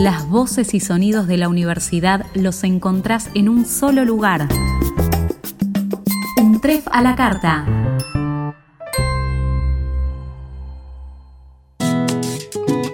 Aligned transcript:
Las 0.00 0.26
voces 0.26 0.72
y 0.72 0.80
sonidos 0.80 1.26
de 1.26 1.36
la 1.36 1.50
universidad 1.50 2.24
los 2.32 2.64
encontrás 2.64 3.28
en 3.34 3.50
un 3.50 3.66
solo 3.66 4.02
lugar. 4.06 4.48
Un 6.38 6.58
tref 6.62 6.88
a 6.90 7.02
la 7.02 7.14
carta. 7.14 7.66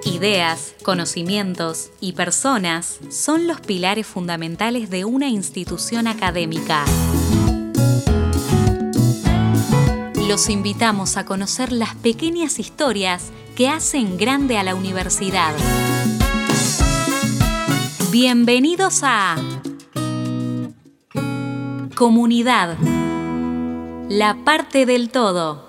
Ideas, 0.05 0.75
conocimientos 0.83 1.93
y 2.01 2.15
personas 2.15 2.99
son 3.09 3.47
los 3.47 3.61
pilares 3.61 4.05
fundamentales 4.05 4.91
de 4.91 5.05
una 5.05 5.29
institución 5.29 6.09
académica. 6.09 6.85
Los 10.27 10.49
invitamos 10.49 11.17
a 11.17 11.25
conocer 11.25 11.71
las 11.71 11.95
pequeñas 11.95 12.59
historias 12.59 13.31
que 13.55 13.69
hacen 13.69 14.17
grande 14.17 14.59
a 14.59 14.65
la 14.65 14.75
universidad. 14.75 15.55
Bienvenidos 18.13 19.01
a 19.03 19.37
Comunidad, 21.97 22.79
la 24.09 24.45
parte 24.45 24.87
del 24.87 25.11
todo. 25.11 25.65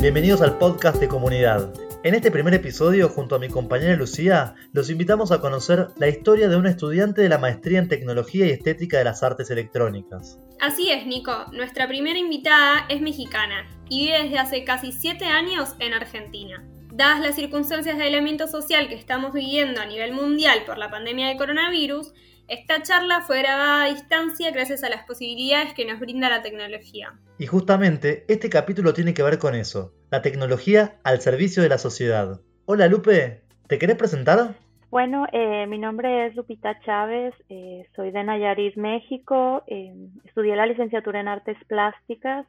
Bienvenidos 0.00 0.42
al 0.42 0.58
podcast 0.58 0.98
de 0.98 1.06
Comunidad. 1.06 1.72
En 2.02 2.14
este 2.16 2.32
primer 2.32 2.52
episodio, 2.54 3.08
junto 3.08 3.36
a 3.36 3.38
mi 3.38 3.48
compañera 3.48 3.94
Lucía, 3.94 4.56
los 4.72 4.90
invitamos 4.90 5.30
a 5.30 5.40
conocer 5.40 5.88
la 5.96 6.08
historia 6.08 6.48
de 6.48 6.56
una 6.56 6.70
estudiante 6.70 7.22
de 7.22 7.28
la 7.28 7.38
maestría 7.38 7.78
en 7.78 7.88
Tecnología 7.88 8.46
y 8.46 8.50
Estética 8.50 8.98
de 8.98 9.04
las 9.04 9.22
Artes 9.22 9.50
Electrónicas. 9.50 10.36
Así 10.60 10.90
es, 10.90 11.06
Nico. 11.06 11.32
Nuestra 11.52 11.86
primera 11.86 12.18
invitada 12.18 12.86
es 12.88 13.00
mexicana 13.00 13.68
y 13.88 14.06
vive 14.06 14.24
desde 14.24 14.38
hace 14.38 14.64
casi 14.64 14.90
7 14.90 15.26
años 15.26 15.76
en 15.78 15.94
Argentina. 15.94 16.64
Dadas 16.92 17.20
las 17.20 17.36
circunstancias 17.36 17.96
de 17.96 18.04
aislamiento 18.04 18.48
social 18.48 18.88
que 18.88 18.96
estamos 18.96 19.32
viviendo 19.32 19.80
a 19.80 19.86
nivel 19.86 20.12
mundial 20.12 20.64
por 20.66 20.76
la 20.76 20.90
pandemia 20.90 21.28
de 21.28 21.36
coronavirus, 21.36 22.12
esta 22.48 22.82
charla 22.82 23.20
fue 23.20 23.38
grabada 23.38 23.84
a 23.84 23.94
distancia 23.94 24.50
gracias 24.50 24.82
a 24.82 24.90
las 24.90 25.04
posibilidades 25.04 25.72
que 25.72 25.84
nos 25.84 26.00
brinda 26.00 26.28
la 26.28 26.42
tecnología. 26.42 27.16
Y 27.38 27.46
justamente 27.46 28.24
este 28.26 28.50
capítulo 28.50 28.92
tiene 28.92 29.14
que 29.14 29.22
ver 29.22 29.38
con 29.38 29.54
eso, 29.54 29.94
la 30.10 30.20
tecnología 30.20 30.98
al 31.04 31.20
servicio 31.20 31.62
de 31.62 31.68
la 31.68 31.78
sociedad. 31.78 32.40
Hola 32.66 32.88
Lupe, 32.88 33.44
¿te 33.68 33.78
querés 33.78 33.96
presentar? 33.96 34.56
Bueno, 34.90 35.26
eh, 35.32 35.68
mi 35.68 35.78
nombre 35.78 36.26
es 36.26 36.34
Lupita 36.34 36.80
Chávez, 36.80 37.34
eh, 37.48 37.86
soy 37.94 38.10
de 38.10 38.24
Nayarit, 38.24 38.74
México, 38.74 39.62
eh, 39.68 39.94
estudié 40.24 40.56
la 40.56 40.66
licenciatura 40.66 41.20
en 41.20 41.28
artes 41.28 41.56
plásticas 41.68 42.46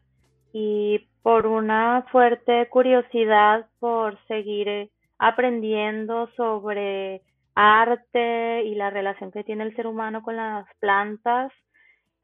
y 0.54 1.08
por 1.24 1.48
una 1.48 2.06
fuerte 2.12 2.68
curiosidad 2.70 3.68
por 3.80 4.18
seguir 4.28 4.90
aprendiendo 5.20 6.30
sobre 6.36 7.22
arte 7.56 8.64
y 8.64 8.76
la 8.76 8.90
relación 8.90 9.32
que 9.32 9.44
tiene 9.44 9.64
el 9.64 9.76
ser 9.76 9.88
humano 9.88 10.24
con 10.24 10.36
las 10.36 10.66
plantas 10.80 11.52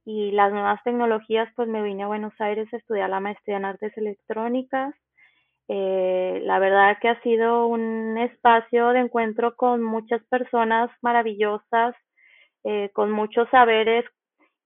y 0.05 0.31
las 0.31 0.51
nuevas 0.51 0.81
tecnologías, 0.83 1.49
pues 1.55 1.67
me 1.67 1.83
vine 1.83 2.03
a 2.03 2.07
Buenos 2.07 2.33
Aires 2.39 2.73
a 2.73 2.77
estudiar 2.77 3.09
la 3.09 3.19
maestría 3.19 3.57
en 3.57 3.65
artes 3.65 3.95
electrónicas. 3.97 4.95
Eh, 5.67 6.41
la 6.43 6.59
verdad 6.59 6.97
que 7.01 7.09
ha 7.09 7.21
sido 7.21 7.67
un 7.67 8.17
espacio 8.17 8.89
de 8.89 8.99
encuentro 8.99 9.55
con 9.57 9.83
muchas 9.83 10.23
personas 10.27 10.89
maravillosas, 11.01 11.93
eh, 12.63 12.89
con 12.93 13.11
muchos 13.11 13.49
saberes 13.49 14.05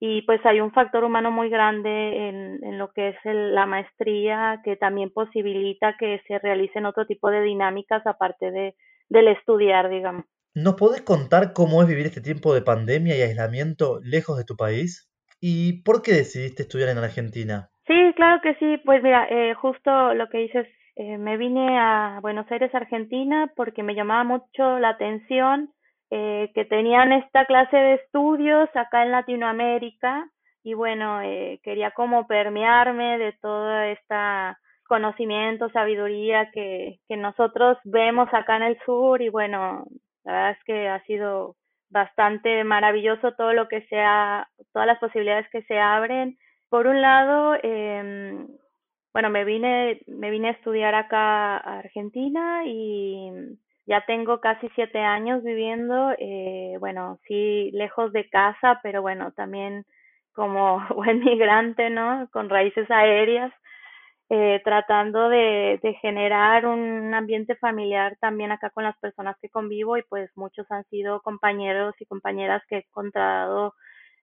y 0.04 0.22
pues 0.22 0.44
hay 0.44 0.60
un 0.60 0.72
factor 0.72 1.04
humano 1.04 1.30
muy 1.30 1.48
grande 1.48 2.28
en, 2.28 2.58
en 2.64 2.76
lo 2.76 2.92
que 2.92 3.10
es 3.10 3.16
la 3.22 3.66
maestría 3.66 4.60
que 4.64 4.74
también 4.74 5.10
posibilita 5.10 5.94
que 5.96 6.20
se 6.26 6.40
realicen 6.40 6.86
otro 6.86 7.06
tipo 7.06 7.30
de 7.30 7.40
dinámicas 7.42 8.04
aparte 8.04 8.50
de, 8.50 8.74
del 9.08 9.28
estudiar, 9.28 9.88
digamos. 9.88 10.24
¿Nos 10.56 10.74
podés 10.74 11.02
contar 11.02 11.52
cómo 11.52 11.82
es 11.82 11.88
vivir 11.88 12.06
este 12.06 12.20
tiempo 12.20 12.52
de 12.52 12.62
pandemia 12.62 13.16
y 13.16 13.22
aislamiento 13.22 14.00
lejos 14.02 14.36
de 14.38 14.44
tu 14.44 14.56
país? 14.56 15.08
¿Y 15.40 15.84
por 15.84 16.02
qué 16.02 16.14
decidiste 16.14 16.64
estudiar 16.64 16.88
en 16.88 16.98
Argentina? 16.98 17.70
Sí, 17.86 18.12
claro 18.16 18.40
que 18.42 18.56
sí. 18.56 18.78
Pues 18.84 19.04
mira, 19.04 19.28
eh, 19.30 19.54
justo 19.54 20.14
lo 20.14 20.28
que 20.30 20.38
dices, 20.38 20.66
eh, 20.96 21.16
me 21.16 21.36
vine 21.36 21.78
a 21.78 22.18
Buenos 22.22 22.50
Aires, 22.50 22.74
Argentina, 22.74 23.52
porque 23.54 23.84
me 23.84 23.94
llamaba 23.94 24.24
mucho 24.24 24.80
la 24.80 24.88
atención 24.88 25.70
eh, 26.14 26.50
que 26.54 26.64
tenían 26.66 27.12
esta 27.12 27.46
clase 27.46 27.76
de 27.76 27.94
estudios 27.94 28.68
acá 28.74 29.02
en 29.02 29.12
Latinoamérica 29.12 30.28
y 30.62 30.74
bueno, 30.74 31.20
quería 31.64 31.90
como 31.92 32.26
permearme 32.26 33.18
de 33.18 33.32
toda 33.40 33.88
esta 33.88 34.58
conocimiento, 34.92 35.70
sabiduría 35.70 36.50
que, 36.52 36.98
que 37.08 37.16
nosotros 37.16 37.78
vemos 37.84 38.28
acá 38.32 38.58
en 38.58 38.62
el 38.64 38.78
sur 38.84 39.22
y 39.22 39.30
bueno, 39.30 39.86
la 40.22 40.32
verdad 40.32 40.50
es 40.50 40.64
que 40.64 40.88
ha 40.88 41.02
sido 41.04 41.56
bastante 41.88 42.62
maravilloso 42.64 43.32
todo 43.32 43.54
lo 43.54 43.68
que 43.68 43.86
sea, 43.86 44.48
todas 44.72 44.86
las 44.86 44.98
posibilidades 44.98 45.48
que 45.50 45.62
se 45.62 45.78
abren. 45.78 46.36
Por 46.68 46.86
un 46.86 47.00
lado, 47.00 47.54
eh, 47.62 48.46
bueno, 49.12 49.30
me 49.30 49.44
vine, 49.44 50.00
me 50.06 50.30
vine 50.30 50.48
a 50.48 50.52
estudiar 50.52 50.94
acá 50.94 51.56
a 51.56 51.78
Argentina 51.78 52.62
y 52.66 53.30
ya 53.86 54.04
tengo 54.06 54.40
casi 54.40 54.68
siete 54.74 55.00
años 55.00 55.42
viviendo, 55.42 56.12
eh, 56.18 56.76
bueno, 56.80 57.18
sí, 57.26 57.70
lejos 57.72 58.12
de 58.12 58.28
casa, 58.28 58.80
pero 58.82 59.02
bueno, 59.02 59.32
también 59.32 59.84
como 60.32 60.80
buen 60.94 61.20
migrante, 61.20 61.90
¿no? 61.90 62.28
Con 62.32 62.48
raíces 62.48 62.90
aéreas. 62.90 63.52
Eh, 64.34 64.62
tratando 64.64 65.28
de, 65.28 65.78
de, 65.82 65.92
generar 66.00 66.64
un 66.64 67.12
ambiente 67.12 67.54
familiar 67.56 68.16
también 68.18 68.50
acá 68.50 68.70
con 68.70 68.84
las 68.84 68.96
personas 68.98 69.36
que 69.42 69.50
convivo 69.50 69.98
y 69.98 70.02
pues 70.04 70.30
muchos 70.36 70.64
han 70.70 70.84
sido 70.84 71.20
compañeros 71.20 71.94
y 72.00 72.06
compañeras 72.06 72.62
que 72.66 72.76
he 72.76 72.78
encontrado 72.78 73.74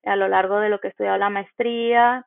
a 0.04 0.16
lo 0.16 0.28
largo 0.28 0.60
de 0.60 0.70
lo 0.70 0.80
que 0.80 0.88
he 0.88 0.92
estudiado 0.92 1.18
la 1.20 1.30
maestría 1.30 2.26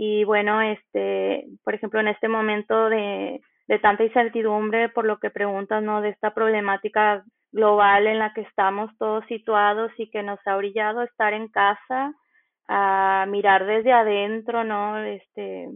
y 0.00 0.22
bueno, 0.22 0.62
este, 0.62 1.44
por 1.64 1.74
ejemplo, 1.74 1.98
en 1.98 2.06
este 2.06 2.28
momento 2.28 2.88
de, 2.88 3.40
de 3.68 3.78
tanta 3.78 4.04
incertidumbre 4.04 4.88
por 4.88 5.04
lo 5.04 5.18
que 5.18 5.30
preguntas, 5.30 5.82
¿no? 5.82 6.00
De 6.00 6.08
esta 6.08 6.34
problemática 6.34 7.22
global 7.52 8.06
en 8.06 8.18
la 8.18 8.32
que 8.34 8.40
estamos 8.40 8.90
todos 8.98 9.24
situados 9.26 9.92
y 9.98 10.10
que 10.10 10.22
nos 10.22 10.40
ha 10.46 10.56
brillado 10.56 11.02
estar 11.02 11.32
en 11.34 11.48
casa, 11.48 12.14
a 12.66 13.26
mirar 13.28 13.66
desde 13.66 13.92
adentro, 13.92 14.64
¿no? 14.64 14.98
Este, 14.98 15.68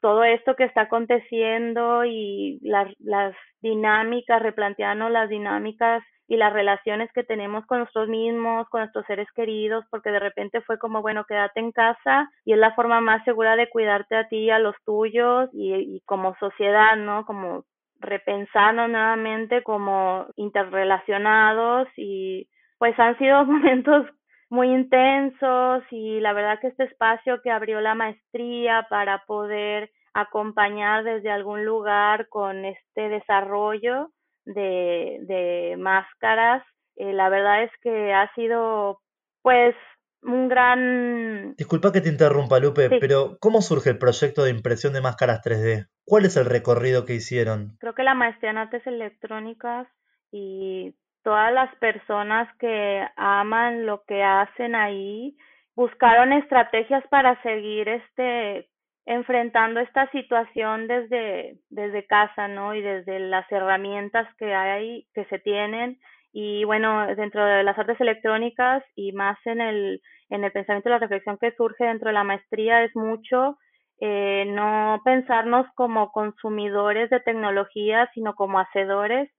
todo 0.00 0.24
esto 0.24 0.54
que 0.54 0.64
está 0.64 0.82
aconteciendo 0.82 2.04
y 2.04 2.58
las, 2.62 2.92
las 2.98 3.34
dinámicas, 3.60 4.42
replantearnos 4.42 5.10
las 5.10 5.28
dinámicas 5.28 6.02
y 6.28 6.36
las 6.36 6.52
relaciones 6.52 7.10
que 7.12 7.24
tenemos 7.24 7.66
con 7.66 7.80
nosotros 7.80 8.08
mismos, 8.08 8.68
con 8.68 8.82
nuestros 8.82 9.06
seres 9.06 9.26
queridos, 9.34 9.84
porque 9.90 10.10
de 10.10 10.20
repente 10.20 10.60
fue 10.60 10.78
como, 10.78 11.00
bueno, 11.00 11.24
quédate 11.24 11.58
en 11.58 11.72
casa 11.72 12.30
y 12.44 12.52
es 12.52 12.58
la 12.58 12.74
forma 12.74 13.00
más 13.00 13.24
segura 13.24 13.56
de 13.56 13.70
cuidarte 13.70 14.14
a 14.14 14.28
ti 14.28 14.36
y 14.36 14.50
a 14.50 14.58
los 14.58 14.76
tuyos 14.84 15.48
y, 15.54 15.74
y 15.74 16.00
como 16.04 16.36
sociedad, 16.36 16.96
¿no? 16.96 17.24
Como 17.24 17.64
repensarnos 18.00 18.88
nuevamente 18.90 19.62
como 19.62 20.26
interrelacionados 20.36 21.88
y 21.96 22.48
pues 22.78 22.98
han 22.98 23.18
sido 23.18 23.44
momentos 23.46 24.06
muy 24.50 24.68
intensos 24.72 25.82
y 25.90 26.20
la 26.20 26.32
verdad 26.32 26.60
que 26.60 26.68
este 26.68 26.84
espacio 26.84 27.40
que 27.42 27.50
abrió 27.50 27.80
la 27.80 27.94
maestría 27.94 28.86
para 28.88 29.24
poder 29.26 29.90
acompañar 30.14 31.04
desde 31.04 31.30
algún 31.30 31.64
lugar 31.64 32.28
con 32.28 32.64
este 32.64 33.08
desarrollo 33.08 34.10
de, 34.54 35.18
de 35.22 35.76
máscaras, 35.78 36.62
eh, 36.96 37.12
la 37.12 37.28
verdad 37.28 37.62
es 37.64 37.70
que 37.82 38.12
ha 38.12 38.32
sido 38.34 39.00
pues 39.42 39.74
un 40.22 40.48
gran... 40.48 41.54
Disculpa 41.56 41.92
que 41.92 42.00
te 42.00 42.08
interrumpa, 42.08 42.58
Lupe, 42.58 42.90
pero 43.00 43.36
¿cómo 43.40 43.60
surge 43.62 43.90
el 43.90 43.98
proyecto 43.98 44.42
de 44.42 44.50
impresión 44.50 44.92
de 44.92 45.00
máscaras 45.00 45.42
3D? 45.42 45.88
¿Cuál 46.04 46.24
es 46.24 46.36
el 46.36 46.46
recorrido 46.46 47.04
que 47.04 47.14
hicieron? 47.14 47.76
Creo 47.78 47.94
que 47.94 48.02
la 48.02 48.14
maestría 48.14 48.50
en 48.50 48.58
artes 48.58 48.86
electrónicas 48.86 49.86
y 50.32 50.94
todas 51.22 51.52
las 51.52 51.74
personas 51.76 52.48
que 52.58 53.06
aman 53.16 53.86
lo 53.86 54.02
que 54.04 54.22
hacen 54.22 54.74
ahí 54.74 55.36
buscaron 55.74 56.32
estrategias 56.32 57.04
para 57.08 57.40
seguir 57.42 57.88
este 57.88 58.68
enfrentando 59.08 59.80
esta 59.80 60.10
situación 60.10 60.86
desde 60.86 61.56
desde 61.70 62.06
casa, 62.06 62.46
¿no? 62.46 62.74
Y 62.74 62.82
desde 62.82 63.18
las 63.18 63.50
herramientas 63.50 64.28
que 64.36 64.54
hay 64.54 65.06
que 65.14 65.24
se 65.26 65.38
tienen 65.38 65.98
y 66.30 66.64
bueno, 66.64 67.06
dentro 67.16 67.42
de 67.42 67.62
las 67.64 67.78
artes 67.78 67.98
electrónicas 68.02 68.84
y 68.94 69.12
más 69.12 69.38
en 69.46 69.62
el 69.62 70.02
en 70.28 70.44
el 70.44 70.52
pensamiento 70.52 70.90
y 70.90 70.92
la 70.92 70.98
reflexión 70.98 71.38
que 71.38 71.52
surge 71.52 71.84
dentro 71.84 72.08
de 72.08 72.12
la 72.12 72.22
maestría 72.22 72.84
es 72.84 72.94
mucho 72.94 73.56
eh, 74.00 74.44
no 74.46 75.00
pensarnos 75.06 75.66
como 75.74 76.12
consumidores 76.12 77.08
de 77.08 77.20
tecnología, 77.20 78.10
sino 78.12 78.34
como 78.34 78.60
hacedores 78.60 79.30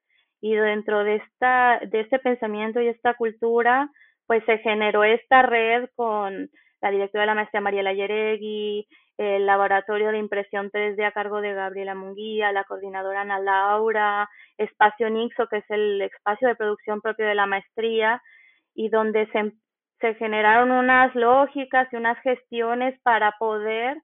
y 0.42 0.56
dentro 0.56 1.04
de 1.04 1.18
esta 1.18 1.80
de 1.86 2.00
este 2.00 2.18
pensamiento 2.18 2.81
y 2.81 2.88
esta 2.88 3.13
cultura 3.13 3.92
pues 4.25 4.44
se 4.45 4.57
generó 4.60 5.04
esta 5.04 5.44
red 5.44 5.89
con 5.95 6.50
la 6.81 6.92
directora 6.92 7.24
de 7.24 7.28
la 7.28 7.36
maestría 7.36 7.62
Mariela 7.62 7.94
Yeregui, 7.94 8.88
el 9.18 9.46
laboratorio 9.46 10.12
de 10.12 10.18
impresión 10.18 10.72
3D 10.72 11.06
a 11.06 11.12
cargo 11.12 11.42
de 11.42 11.54
Gabriela 11.54 11.94
Munguía, 11.94 12.54
la 12.54 12.64
coordinadora 12.64 13.22
Ana 13.22 13.40
Laura, 13.40 14.30
Espacio 14.58 15.10
Nixo, 15.10 15.48
que 15.48 15.58
es 15.58 15.70
el 15.70 16.02
espacio 16.02 16.48
de 16.48 16.56
producción 16.56 17.02
propio 17.02 17.28
de 17.28 17.36
la 17.36 17.46
maestría, 17.46 18.22
y 18.74 18.90
donde 18.90 19.28
se, 19.34 19.52
se 20.00 20.16
generaron 20.16 20.72
unas 20.72 21.14
lógicas 21.16 21.92
y 21.92 21.98
unas 21.98 22.18
gestiones 22.22 22.98
para 23.02 23.34
poder 23.38 23.98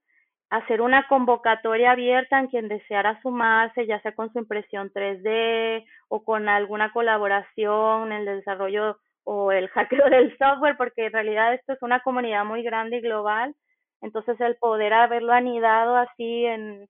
hacer 0.50 0.82
una 0.82 1.08
convocatoria 1.08 1.92
abierta 1.92 2.40
en 2.40 2.48
quien 2.48 2.68
deseara 2.68 3.20
sumarse, 3.22 3.88
ya 3.88 4.02
sea 4.02 4.14
con 4.14 4.32
su 4.32 4.40
impresión 4.40 4.92
3D 4.92 5.86
o 6.10 6.24
con 6.24 6.50
alguna 6.50 6.92
colaboración 6.92 8.12
en 8.12 8.28
el 8.28 8.38
desarrollo 8.38 8.98
o 9.26 9.52
el 9.52 9.68
hackeo 9.68 10.06
del 10.10 10.38
software, 10.38 10.78
porque 10.78 11.08
en 11.08 11.14
realidad 11.14 11.54
esto 11.54 11.74
es 11.74 11.82
una 11.82 12.00
comunidad 12.00 12.46
muy 12.46 12.64
grande 12.64 12.98
y 12.98 13.02
global 13.02 13.54
entonces 14.06 14.40
el 14.40 14.56
poder 14.58 14.94
haberlo 14.94 15.34
anidado 15.34 15.96
así 15.96 16.46
en, 16.46 16.88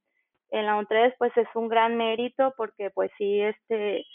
en 0.52 0.66
la 0.66 0.78
ON3 0.78 1.16
pues 1.18 1.32
es 1.38 1.48
un 1.56 1.70
gran 1.70 1.96
mérito 1.96 2.54
porque 2.58 2.90
pues 2.90 3.10
sí 3.18 3.42
este 3.42 4.06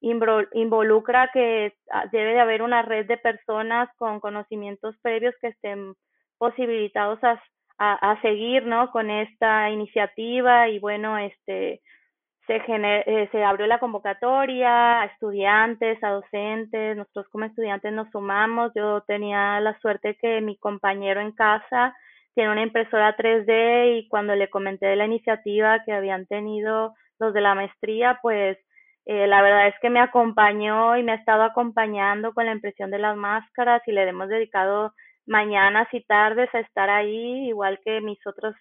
involucra 0.00 1.30
que 1.32 1.74
debe 2.12 2.34
de 2.34 2.40
haber 2.40 2.62
una 2.62 2.82
red 2.82 3.06
de 3.06 3.16
personas 3.16 3.88
con 3.96 4.20
conocimientos 4.20 4.96
previos 5.02 5.34
que 5.40 5.48
estén 5.48 5.94
posibilitados 6.38 7.18
a, 7.24 7.40
a, 7.78 8.20
seguir 8.22 8.64
no 8.64 8.92
con 8.92 9.10
esta 9.10 9.70
iniciativa 9.70 10.68
y 10.68 10.78
bueno 10.78 11.18
este 11.18 11.80
se, 12.48 12.60
eh, 12.66 13.28
se 13.30 13.44
abrió 13.44 13.66
la 13.66 13.78
convocatoria 13.78 15.02
a 15.02 15.04
estudiantes, 15.04 16.02
a 16.02 16.10
docentes, 16.10 16.96
nosotros 16.96 17.28
como 17.30 17.44
estudiantes 17.44 17.92
nos 17.92 18.10
sumamos, 18.10 18.72
yo 18.74 19.02
tenía 19.02 19.60
la 19.60 19.78
suerte 19.80 20.16
que 20.20 20.40
mi 20.40 20.56
compañero 20.56 21.20
en 21.20 21.32
casa 21.32 21.94
tiene 22.34 22.50
una 22.50 22.62
impresora 22.62 23.16
3D 23.16 23.98
y 23.98 24.08
cuando 24.08 24.34
le 24.34 24.48
comenté 24.48 24.86
de 24.86 24.96
la 24.96 25.06
iniciativa 25.06 25.84
que 25.84 25.92
habían 25.92 26.26
tenido 26.26 26.94
los 27.18 27.34
de 27.34 27.40
la 27.40 27.54
maestría, 27.54 28.18
pues 28.22 28.58
eh, 29.06 29.26
la 29.26 29.42
verdad 29.42 29.68
es 29.68 29.74
que 29.80 29.90
me 29.90 30.00
acompañó 30.00 30.96
y 30.96 31.02
me 31.02 31.12
ha 31.12 31.16
estado 31.16 31.42
acompañando 31.42 32.32
con 32.32 32.46
la 32.46 32.52
impresión 32.52 32.90
de 32.90 32.98
las 32.98 33.16
máscaras 33.16 33.82
y 33.86 33.92
le 33.92 34.08
hemos 34.08 34.28
dedicado 34.28 34.94
mañanas 35.26 35.88
y 35.92 36.02
tardes 36.04 36.48
a 36.54 36.60
estar 36.60 36.88
ahí, 36.90 37.48
igual 37.48 37.78
que 37.84 38.00
mis 38.00 38.24
otros 38.26 38.54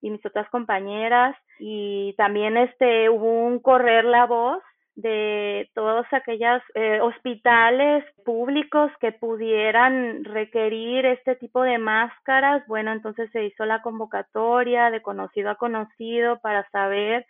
y 0.00 0.10
mis 0.10 0.24
otras 0.24 0.48
compañeras 0.50 1.36
y 1.58 2.14
también 2.16 2.56
este 2.56 3.08
hubo 3.10 3.46
un 3.46 3.58
correr 3.58 4.04
la 4.04 4.26
voz 4.26 4.62
de 4.96 5.70
todos 5.74 6.06
aquellos 6.12 6.62
eh, 6.74 7.00
hospitales 7.00 8.04
públicos 8.24 8.92
que 9.00 9.12
pudieran 9.12 10.24
requerir 10.24 11.04
este 11.04 11.34
tipo 11.36 11.62
de 11.62 11.78
máscaras. 11.78 12.64
Bueno, 12.68 12.92
entonces 12.92 13.30
se 13.32 13.44
hizo 13.44 13.64
la 13.64 13.82
convocatoria 13.82 14.90
de 14.90 15.02
conocido 15.02 15.50
a 15.50 15.56
conocido 15.56 16.38
para 16.40 16.68
saber 16.70 17.26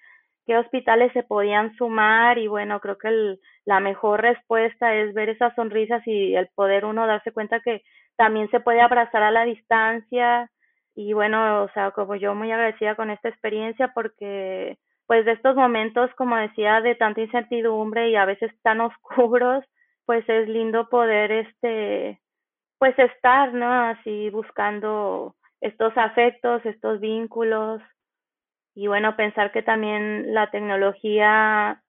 qué 0.47 0.59
hospitales 0.59 1.11
se 1.13 1.23
podían 1.23 1.75
sumar 1.77 2.39
y 2.39 2.49
bueno, 2.49 2.81
creo 2.81 2.99
que 2.99 3.39
la 3.65 3.81
mejor 3.81 4.21
respuesta 4.21 4.95
es 4.95 5.15
ver 5.15 5.31
esas 5.31 5.55
sonrisas 5.55 6.07
y 6.07 6.35
el 6.35 6.49
poder 6.55 6.85
uno 6.85 7.07
darse 7.07 7.33
cuenta 7.33 7.61
que 7.61 7.83
también 8.17 8.51
se 8.51 8.61
puede 8.61 8.83
abrazar 8.83 9.23
a 9.23 9.31
la 9.31 9.45
distancia 9.45 10.51
y 10.95 11.13
bueno, 11.13 11.65
o 11.65 11.69
sea, 11.71 11.91
como 11.91 12.15
yo 12.17 12.35
muy 12.35 12.51
agradecida 12.53 12.95
con 12.95 13.11
esta 13.11 13.29
experiencia 13.29 13.93
porque 13.95 14.79
pues 15.07 15.25
de 15.25 15.33
estos 15.33 15.57
momentos, 15.57 16.11
como 16.17 16.37
decía, 16.37 16.81
de 16.81 16.95
tanta 16.95 17.21
incertidumbre 17.21 18.11
y 18.11 18.17
a 18.17 18.25
veces 18.25 18.53
tan 18.63 18.81
oscuros, 18.81 19.65
pues 20.07 20.29
es 20.29 20.49
lindo 20.49 20.89
poder 20.89 21.33
este 21.33 22.21
pues 22.79 22.99
estar, 22.99 23.55
¿no? 23.55 23.71
Así 23.91 24.31
buscando 24.31 25.35
estos 25.61 25.97
afectos, 25.97 26.65
estos 26.67 27.01
vínculos 27.01 27.81
y 28.75 28.89
bueno, 28.89 29.17
pensar 29.17 29.53
que 29.53 29.63
también 29.63 30.35
la 30.35 30.51
tecnología 30.51 31.83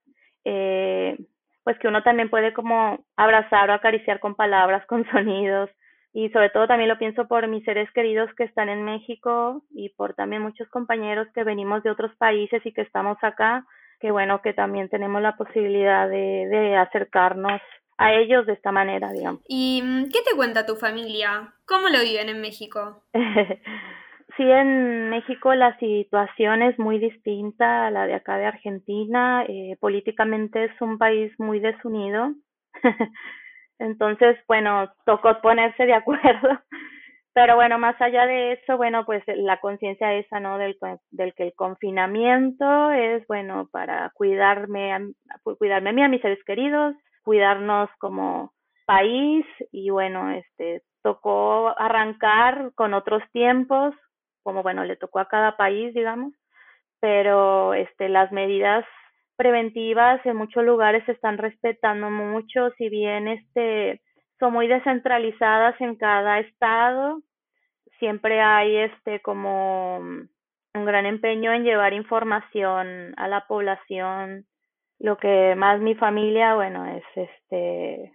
eh, 0.45 1.17
pues 1.63 1.77
que 1.79 1.87
uno 1.87 2.03
también 2.03 2.29
puede 2.29 2.53
como 2.53 3.05
abrazar 3.17 3.69
o 3.69 3.73
acariciar 3.73 4.19
con 4.19 4.35
palabras, 4.35 4.85
con 4.87 5.05
sonidos, 5.11 5.69
y 6.15 6.29
sobre 6.29 6.49
todo 6.49 6.65
también 6.65 6.87
lo 6.87 6.97
pienso 6.97 7.27
por 7.27 7.45
mis 7.49 7.65
seres 7.65 7.91
queridos 7.91 8.33
que 8.37 8.45
están 8.45 8.69
en 8.69 8.85
México 8.85 9.63
y 9.71 9.89
por 9.89 10.13
también 10.13 10.41
muchos 10.41 10.65
compañeros 10.69 11.27
que 11.35 11.43
venimos 11.43 11.83
de 11.83 11.89
otros 11.89 12.15
países 12.15 12.65
y 12.65 12.71
que 12.71 12.83
estamos 12.83 13.17
acá, 13.21 13.65
que 13.99 14.11
bueno, 14.11 14.41
que 14.41 14.53
también 14.53 14.87
tenemos 14.87 15.21
la 15.21 15.35
posibilidad 15.35 16.07
de, 16.07 16.47
de 16.47 16.77
acercarnos 16.77 17.59
a 17.97 18.13
ellos 18.13 18.45
de 18.45 18.53
esta 18.53 18.71
manera, 18.71 19.11
digamos. 19.11 19.41
¿Y 19.49 19.81
mm, 19.83 20.05
qué 20.05 20.19
te 20.21 20.37
cuenta 20.37 20.65
tu 20.65 20.77
familia? 20.77 21.53
¿Cómo 21.65 21.89
lo 21.89 21.99
viven 21.99 22.29
en 22.29 22.39
México? 22.39 23.03
sí, 24.37 24.43
en 24.43 25.09
México 25.09 25.53
la 25.53 25.77
situación 25.79 26.61
es 26.61 26.79
muy 26.79 26.97
distinta 26.97 27.87
a 27.87 27.91
la 27.91 28.07
de 28.07 28.13
acá 28.13 28.37
de 28.37 28.45
Argentina. 28.45 29.43
Eh, 29.49 29.75
políticamente 29.81 30.63
es 30.63 30.81
un 30.81 30.97
país 30.97 31.37
muy 31.39 31.59
desunido. 31.59 32.31
Entonces, 33.79 34.37
bueno, 34.47 34.91
tocó 35.05 35.41
ponerse 35.41 35.85
de 35.85 35.93
acuerdo. 35.93 36.49
Pero 37.33 37.55
bueno, 37.55 37.77
más 37.77 38.01
allá 38.01 38.25
de 38.25 38.53
eso, 38.53 38.77
bueno, 38.77 39.05
pues 39.05 39.21
la 39.27 39.59
conciencia 39.59 40.13
esa, 40.13 40.39
¿no? 40.39 40.57
Del, 40.57 40.77
del 41.11 41.33
que 41.33 41.43
el 41.43 41.53
confinamiento 41.53 42.91
es, 42.91 43.27
bueno, 43.27 43.67
para 43.73 44.09
cuidarme, 44.15 44.93
a, 44.93 45.01
cuidarme 45.57 45.89
a 45.89 45.93
mí, 45.93 46.03
a 46.03 46.07
mis 46.07 46.21
seres 46.21 46.41
queridos, 46.45 46.95
cuidarnos 47.23 47.89
como 47.99 48.53
país 48.85 49.45
y 49.73 49.89
bueno, 49.89 50.31
este, 50.31 50.83
tocó 51.01 51.77
arrancar 51.77 52.71
con 52.73 52.93
otros 52.93 53.21
tiempos, 53.33 53.93
como 54.43 54.63
bueno, 54.63 54.85
le 54.85 54.95
tocó 54.95 55.19
a 55.19 55.27
cada 55.27 55.57
país, 55.57 55.93
digamos, 55.93 56.33
pero 57.01 57.73
este, 57.73 58.07
las 58.07 58.31
medidas 58.31 58.85
preventivas 59.35 60.25
en 60.25 60.37
muchos 60.37 60.63
lugares 60.63 61.03
se 61.05 61.13
están 61.13 61.37
respetando 61.37 62.09
mucho, 62.09 62.71
si 62.77 62.89
bien 62.89 63.27
este 63.27 64.01
son 64.39 64.53
muy 64.53 64.67
descentralizadas 64.67 65.79
en 65.79 65.95
cada 65.95 66.39
estado, 66.39 67.21
siempre 67.99 68.41
hay 68.41 68.77
este 68.77 69.21
como 69.21 69.97
un 69.97 70.85
gran 70.85 71.05
empeño 71.05 71.53
en 71.53 71.63
llevar 71.63 71.93
información 71.93 73.13
a 73.17 73.27
la 73.27 73.45
población. 73.47 74.45
Lo 74.99 75.17
que 75.17 75.55
más 75.55 75.79
mi 75.79 75.95
familia, 75.95 76.55
bueno, 76.55 76.85
es 76.85 77.03
este 77.15 78.11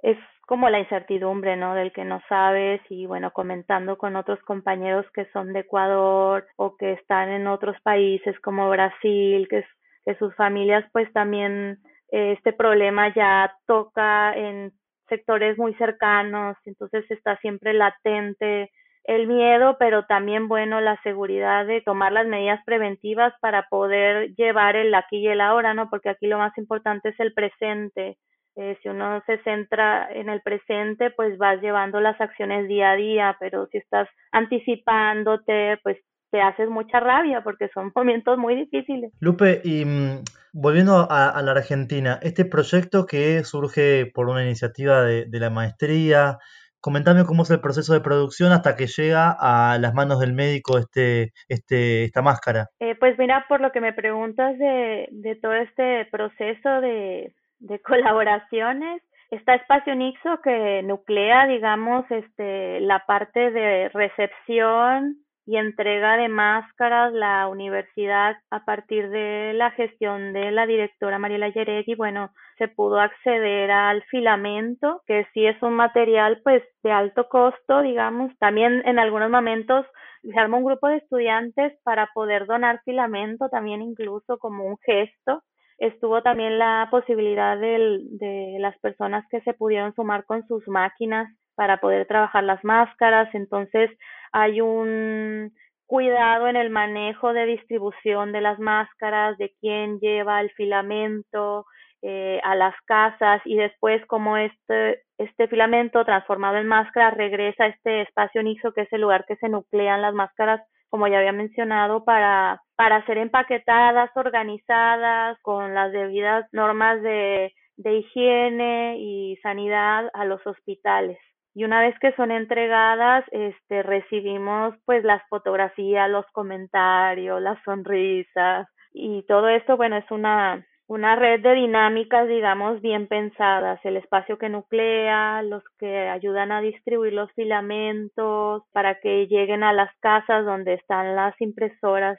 es 0.00 0.18
como 0.46 0.68
la 0.68 0.80
incertidumbre, 0.80 1.56
¿no? 1.56 1.74
Del 1.74 1.92
que 1.92 2.04
no 2.04 2.20
sabes 2.28 2.80
y 2.90 3.06
bueno, 3.06 3.32
comentando 3.32 3.96
con 3.96 4.16
otros 4.16 4.40
compañeros 4.42 5.06
que 5.14 5.26
son 5.32 5.52
de 5.52 5.60
Ecuador 5.60 6.46
o 6.56 6.76
que 6.76 6.92
están 6.92 7.30
en 7.30 7.46
otros 7.46 7.80
países 7.82 8.38
como 8.40 8.68
Brasil, 8.68 9.46
que 9.48 9.64
que 10.04 10.14
sus 10.16 10.34
familias 10.34 10.84
pues 10.92 11.12
también 11.12 11.78
eh, 12.10 12.32
este 12.32 12.52
problema 12.52 13.14
ya 13.14 13.54
toca 13.66 14.34
en 14.34 14.72
sectores 15.08 15.58
muy 15.58 15.74
cercanos, 15.74 16.56
entonces 16.64 17.04
está 17.10 17.36
siempre 17.38 17.72
latente 17.74 18.70
el 19.04 19.26
miedo, 19.26 19.76
pero 19.78 20.04
también, 20.06 20.48
bueno, 20.48 20.80
la 20.80 21.00
seguridad 21.02 21.66
de 21.66 21.80
tomar 21.80 22.12
las 22.12 22.26
medidas 22.26 22.60
preventivas 22.64 23.34
para 23.40 23.66
poder 23.68 24.34
llevar 24.36 24.76
el 24.76 24.94
aquí 24.94 25.18
y 25.18 25.28
el 25.28 25.40
ahora, 25.40 25.74
¿no? 25.74 25.90
Porque 25.90 26.08
aquí 26.08 26.26
lo 26.26 26.38
más 26.38 26.56
importante 26.56 27.08
es 27.08 27.18
el 27.18 27.32
presente. 27.32 28.18
Eh, 28.54 28.78
si 28.82 28.88
uno 28.88 29.22
se 29.26 29.38
centra 29.42 30.08
en 30.12 30.28
el 30.28 30.40
presente, 30.42 31.10
pues 31.10 31.36
vas 31.38 31.60
llevando 31.60 32.00
las 32.00 32.20
acciones 32.20 32.68
día 32.68 32.92
a 32.92 32.96
día, 32.96 33.36
pero 33.40 33.66
si 33.68 33.78
estás 33.78 34.08
anticipándote, 34.30 35.78
pues 35.82 35.98
te 36.32 36.40
haces 36.40 36.68
mucha 36.68 36.98
rabia 36.98 37.42
porque 37.44 37.68
son 37.72 37.92
momentos 37.94 38.36
muy 38.38 38.56
difíciles. 38.56 39.12
Lupe, 39.20 39.60
y 39.62 39.84
mm, 39.84 40.24
volviendo 40.52 41.06
a, 41.08 41.40
la 41.40 41.52
Argentina, 41.52 42.18
este 42.22 42.44
proyecto 42.44 43.06
que 43.06 43.44
surge 43.44 44.06
por 44.06 44.28
una 44.28 44.42
iniciativa 44.42 45.02
de, 45.02 45.26
la 45.38 45.50
maestría, 45.50 46.38
comentame 46.80 47.24
cómo 47.24 47.44
es 47.44 47.50
el 47.50 47.60
proceso 47.60 47.92
de 47.92 48.00
producción 48.00 48.50
hasta 48.50 48.74
que 48.74 48.86
llega 48.86 49.36
a 49.38 49.78
las 49.78 49.94
manos 49.94 50.18
del 50.18 50.32
médico 50.32 50.78
este, 50.78 51.32
este, 51.48 52.04
esta 52.04 52.22
máscara. 52.22 52.68
Eh, 52.80 52.96
pues 52.98 53.16
mira, 53.18 53.44
por 53.48 53.60
lo 53.60 53.70
que 53.70 53.80
me 53.80 53.92
preguntas 53.92 54.58
de, 54.58 55.08
de 55.12 55.36
todo 55.36 55.54
este 55.54 56.06
proceso 56.10 56.80
de, 56.80 57.34
de 57.60 57.80
colaboraciones, 57.82 59.02
está 59.30 59.54
Espacio 59.54 59.94
Nixo 59.94 60.40
que 60.42 60.82
nuclea, 60.82 61.46
digamos, 61.46 62.04
este, 62.10 62.80
la 62.80 63.04
parte 63.06 63.50
de 63.50 63.88
recepción, 63.90 65.21
y 65.46 65.56
entrega 65.56 66.16
de 66.16 66.28
máscaras 66.28 67.12
la 67.12 67.48
universidad 67.48 68.36
a 68.50 68.64
partir 68.64 69.08
de 69.10 69.52
la 69.54 69.70
gestión 69.72 70.32
de 70.32 70.50
la 70.52 70.66
directora 70.66 71.18
Mariela 71.18 71.48
Yeregui, 71.48 71.94
bueno, 71.94 72.30
se 72.58 72.68
pudo 72.68 73.00
acceder 73.00 73.70
al 73.70 74.02
filamento, 74.04 75.02
que 75.06 75.26
sí 75.34 75.46
es 75.46 75.60
un 75.62 75.74
material 75.74 76.40
pues 76.44 76.62
de 76.82 76.92
alto 76.92 77.28
costo, 77.28 77.82
digamos. 77.82 78.32
También 78.38 78.82
en 78.86 78.98
algunos 78.98 79.30
momentos 79.30 79.84
se 80.22 80.38
arma 80.38 80.58
un 80.58 80.64
grupo 80.64 80.86
de 80.88 80.98
estudiantes 80.98 81.72
para 81.82 82.08
poder 82.14 82.46
donar 82.46 82.80
filamento, 82.84 83.48
también 83.48 83.82
incluso 83.82 84.38
como 84.38 84.64
un 84.64 84.76
gesto. 84.78 85.42
Estuvo 85.78 86.22
también 86.22 86.58
la 86.58 86.86
posibilidad 86.90 87.58
de, 87.58 87.98
de 88.10 88.56
las 88.60 88.78
personas 88.78 89.24
que 89.28 89.40
se 89.40 89.54
pudieron 89.54 89.92
sumar 89.94 90.24
con 90.24 90.46
sus 90.46 90.66
máquinas 90.68 91.28
para 91.62 91.76
poder 91.76 92.08
trabajar 92.08 92.42
las 92.42 92.64
máscaras. 92.64 93.32
Entonces, 93.36 93.88
hay 94.32 94.60
un 94.60 95.52
cuidado 95.86 96.48
en 96.48 96.56
el 96.56 96.70
manejo 96.70 97.32
de 97.32 97.46
distribución 97.46 98.32
de 98.32 98.40
las 98.40 98.58
máscaras, 98.58 99.38
de 99.38 99.54
quién 99.60 100.00
lleva 100.00 100.40
el 100.40 100.50
filamento 100.54 101.64
eh, 102.02 102.40
a 102.42 102.56
las 102.56 102.74
casas 102.84 103.40
y 103.44 103.54
después 103.54 104.04
como 104.06 104.36
este, 104.36 105.02
este 105.18 105.46
filamento 105.46 106.04
transformado 106.04 106.56
en 106.56 106.66
máscara 106.66 107.12
regresa 107.12 107.62
a 107.62 107.68
este 107.68 108.02
espacio 108.02 108.42
nixo 108.42 108.72
que 108.72 108.80
es 108.80 108.92
el 108.92 109.02
lugar 109.02 109.24
que 109.24 109.36
se 109.36 109.48
nuclean 109.48 110.02
las 110.02 110.14
máscaras 110.14 110.62
como 110.90 111.06
ya 111.06 111.18
había 111.18 111.32
mencionado, 111.32 112.04
para, 112.04 112.60
para 112.74 113.06
ser 113.06 113.18
empaquetadas, 113.18 114.10
organizadas, 114.16 115.38
con 115.42 115.74
las 115.74 115.92
debidas 115.92 116.44
normas 116.50 117.00
de, 117.02 117.54
de 117.76 117.98
higiene 117.98 118.96
y 118.98 119.36
sanidad 119.44 120.10
a 120.12 120.24
los 120.24 120.44
hospitales 120.44 121.18
y 121.54 121.64
una 121.64 121.80
vez 121.80 121.98
que 121.98 122.12
son 122.12 122.30
entregadas, 122.30 123.24
este, 123.30 123.82
recibimos 123.82 124.74
pues 124.86 125.04
las 125.04 125.22
fotografías, 125.28 126.10
los 126.10 126.26
comentarios, 126.32 127.42
las 127.42 127.62
sonrisas 127.64 128.68
y 128.92 129.22
todo 129.26 129.48
esto, 129.48 129.76
bueno, 129.76 129.96
es 129.96 130.10
una, 130.10 130.64
una 130.86 131.16
red 131.16 131.40
de 131.42 131.54
dinámicas, 131.54 132.28
digamos, 132.28 132.80
bien 132.80 133.06
pensadas, 133.06 133.80
el 133.84 133.96
espacio 133.96 134.38
que 134.38 134.48
nuclea, 134.48 135.42
los 135.42 135.62
que 135.78 136.08
ayudan 136.08 136.52
a 136.52 136.60
distribuir 136.60 137.12
los 137.12 137.30
filamentos 137.32 138.62
para 138.72 138.98
que 139.00 139.26
lleguen 139.26 139.62
a 139.62 139.72
las 139.72 139.90
casas 140.00 140.44
donde 140.44 140.74
están 140.74 141.16
las 141.16 141.38
impresoras 141.40 142.18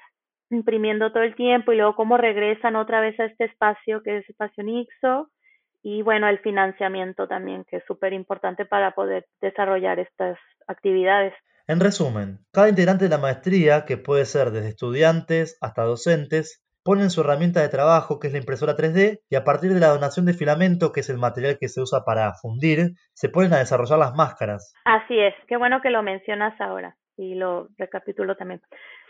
imprimiendo 0.49 1.11
todo 1.11 1.23
el 1.23 1.35
tiempo 1.35 1.71
y 1.71 1.77
luego 1.77 1.95
cómo 1.95 2.17
regresan 2.17 2.75
otra 2.75 3.01
vez 3.01 3.19
a 3.19 3.25
este 3.25 3.45
espacio 3.45 4.03
que 4.03 4.17
es 4.17 4.29
espacio 4.29 4.63
Nixo 4.63 5.29
y 5.83 6.01
bueno, 6.01 6.29
el 6.29 6.39
financiamiento 6.39 7.27
también, 7.27 7.65
que 7.65 7.77
es 7.77 7.83
súper 7.85 8.13
importante 8.13 8.65
para 8.65 8.95
poder 8.95 9.25
desarrollar 9.41 9.99
estas 9.99 10.39
actividades. 10.67 11.33
En 11.67 11.81
resumen, 11.81 12.39
cada 12.51 12.69
integrante 12.69 13.05
de 13.05 13.09
la 13.09 13.17
maestría, 13.17 13.85
que 13.85 13.97
puede 13.97 14.25
ser 14.25 14.51
desde 14.51 14.69
estudiantes 14.69 15.57
hasta 15.61 15.83
docentes, 15.83 16.63
ponen 16.83 17.09
su 17.09 17.21
herramienta 17.21 17.61
de 17.61 17.69
trabajo, 17.69 18.19
que 18.19 18.27
es 18.27 18.33
la 18.33 18.39
impresora 18.39 18.75
3D, 18.75 19.19
y 19.29 19.35
a 19.35 19.43
partir 19.43 19.73
de 19.73 19.79
la 19.79 19.89
donación 19.89 20.25
de 20.25 20.33
filamento, 20.33 20.91
que 20.91 21.01
es 21.01 21.09
el 21.09 21.17
material 21.17 21.57
que 21.59 21.67
se 21.67 21.81
usa 21.81 22.03
para 22.05 22.33
fundir, 22.33 22.91
se 23.13 23.29
ponen 23.29 23.53
a 23.53 23.59
desarrollar 23.59 23.99
las 23.99 24.15
máscaras. 24.15 24.73
Así 24.85 25.19
es, 25.19 25.33
qué 25.47 25.57
bueno 25.57 25.81
que 25.81 25.89
lo 25.89 26.01
mencionas 26.01 26.59
ahora 26.59 26.95
y 27.17 27.35
lo 27.35 27.67
recapitulo 27.77 28.35
también. 28.35 28.61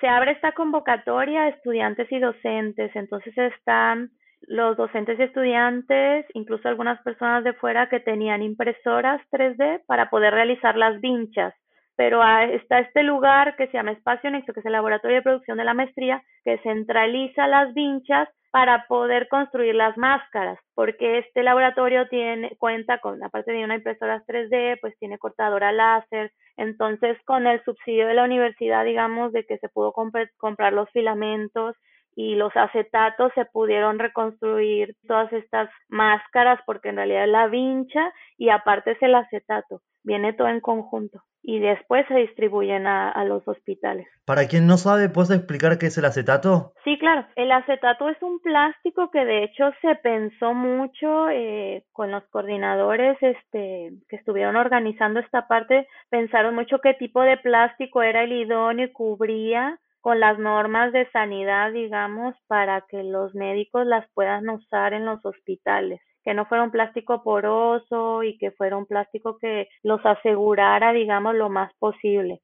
Se 0.02 0.08
abre 0.08 0.32
esta 0.32 0.52
convocatoria 0.54 1.44
a 1.44 1.50
estudiantes 1.50 2.12
y 2.12 2.20
docentes, 2.20 2.96
entonces 2.96 3.34
están 3.38 4.12
los 4.48 4.78
docentes 4.78 5.20
y 5.20 5.24
estudiantes, 5.24 6.26
incluso 6.34 6.68
algunas 6.68 7.02
personas 7.02 7.44
de 7.44 7.54
fuera 7.54 7.90
que 7.90 8.00
tenían 8.00 8.42
impresoras 8.42 9.22
3D 9.32 9.84
para 9.86 10.10
poder 10.10 10.34
realizar 10.34 10.76
las 10.78 11.00
vinchas. 11.02 11.54
Pero 11.96 12.24
está 12.24 12.80
este 12.80 13.04
lugar 13.04 13.56
que 13.56 13.68
se 13.68 13.74
llama 13.74 13.92
Espacio 13.92 14.32
Nexo, 14.32 14.54
que 14.54 14.62
es 14.62 14.66
el 14.66 14.72
laboratorio 14.72 15.18
de 15.18 15.22
producción 15.22 15.58
de 15.58 15.64
la 15.64 15.76
maestría, 15.76 16.24
que 16.44 16.58
centraliza 16.60 17.48
las 17.48 17.74
vinchas 17.74 18.28
para 18.54 18.86
poder 18.88 19.28
construir 19.30 19.74
las 19.74 19.98
máscaras, 19.98 20.60
porque 20.76 21.18
este 21.18 21.42
laboratorio 21.42 22.08
tiene 22.08 22.56
cuenta 22.60 23.00
con, 23.00 23.24
aparte 23.24 23.52
de 23.52 23.64
una 23.64 23.78
impresora 23.78 24.24
3D, 24.28 24.78
pues 24.80 24.96
tiene 25.00 25.18
cortadora 25.18 25.72
láser, 25.72 26.32
entonces 26.56 27.18
con 27.26 27.48
el 27.48 27.64
subsidio 27.64 28.06
de 28.08 28.14
la 28.14 28.24
universidad, 28.24 28.86
digamos, 28.86 29.32
de 29.34 29.44
que 29.46 29.58
se 29.58 29.70
pudo 29.70 29.92
comprar 29.92 30.74
los 30.74 30.88
filamentos 30.92 31.76
y 32.16 32.36
los 32.36 32.56
acetatos 32.56 33.32
se 33.36 33.46
pudieron 33.46 34.00
reconstruir 34.00 34.96
todas 35.08 35.32
estas 35.34 35.70
máscaras 35.88 36.60
porque 36.66 36.90
en 36.90 36.98
realidad 36.98 37.26
es 37.26 37.30
la 37.30 37.48
vincha 37.48 38.14
y 38.38 38.50
aparte 38.50 38.92
es 38.92 39.02
el 39.02 39.16
acetato, 39.16 39.82
viene 40.04 40.34
todo 40.34 40.48
en 40.48 40.60
conjunto 40.60 41.22
y 41.44 41.60
después 41.60 42.08
se 42.08 42.16
distribuyen 42.16 42.88
a, 42.88 43.24
los 43.26 43.46
hospitales. 43.48 44.08
Para 44.26 44.48
quien 44.48 44.66
no 44.66 44.78
sabe, 44.78 45.10
¿puedes 45.10 45.32
explicar 45.32 45.78
qué 45.78 45.88
es 45.88 45.98
el 45.98 46.06
acetato? 46.06 46.74
Sí, 46.86 46.98
claro. 46.98 47.26
El 47.36 47.52
acetato 47.52 48.08
es 48.10 48.22
un 48.22 48.40
plástico 48.40 49.12
que 49.12 49.26
de 49.26 49.44
hecho 49.44 49.72
se 49.82 49.96
pensó 49.96 50.54
mucho 50.54 51.30
eh, 51.30 51.84
con 51.92 52.12
los 52.12 52.24
coordinadores 52.30 53.18
este, 53.22 53.92
que 54.08 54.16
estuvieron 54.16 54.56
organizando 54.56 55.20
esta 55.20 55.48
parte, 55.48 55.88
pensaron 56.10 56.56
mucho 56.56 56.80
qué 56.80 56.94
tipo 56.94 57.22
de 57.22 57.38
plástico 57.38 58.02
era 58.02 58.24
el 58.24 58.32
idóneo 58.32 58.88
y 58.88 58.92
cubría 58.92 59.80
con 60.04 60.20
las 60.20 60.38
normas 60.38 60.94
de 60.94 61.10
sanidad, 61.12 61.72
digamos, 61.72 62.36
para 62.48 62.82
que 62.90 63.04
los 63.04 63.34
médicos 63.34 63.88
las 63.88 64.06
puedan 64.14 64.50
usar 64.50 64.94
en 64.94 65.06
los 65.06 65.26
hospitales 65.26 66.02
que 66.24 66.34
no 66.34 66.46
fuera 66.46 66.64
un 66.64 66.72
plástico 66.72 67.22
poroso 67.24 68.24
y 68.24 68.38
que 68.38 68.52
fuera 68.52 68.78
un 68.78 68.86
plástico 68.86 69.38
que 69.38 69.68
los 69.84 70.06
asegurara, 70.06 70.94
digamos, 70.94 71.36
lo 71.36 71.50
más 71.50 71.74
posible. 71.80 72.40